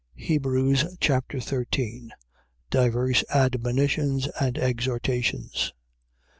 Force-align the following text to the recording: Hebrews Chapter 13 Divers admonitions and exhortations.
Hebrews 0.15 0.97
Chapter 0.99 1.39
13 1.39 2.11
Divers 2.71 3.23
admonitions 3.29 4.27
and 4.39 4.57
exhortations. 4.57 5.75